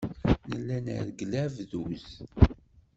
[0.49, 2.05] Nella nreggel abduz.